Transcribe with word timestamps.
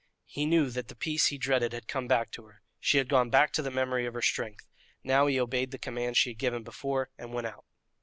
He 0.25 0.47
knew 0.47 0.71
that 0.71 0.87
the 0.87 0.95
peace 0.95 1.27
he 1.27 1.37
dreaded 1.37 1.73
had 1.73 1.87
come 1.87 2.07
back 2.07 2.31
to 2.31 2.45
her. 2.45 2.63
She 2.79 2.97
had 2.97 3.07
gone 3.07 3.29
back 3.29 3.53
to 3.53 3.61
the 3.61 3.69
memory 3.69 4.07
of 4.07 4.15
her 4.15 4.21
strength. 4.23 4.65
Now 5.03 5.27
he 5.27 5.39
obeyed 5.39 5.69
the 5.69 5.77
command 5.77 6.17
she 6.17 6.31
had 6.31 6.39
given 6.39 6.63
before, 6.63 7.11
and 7.19 7.33
went 7.33 7.45
out. 7.45 7.65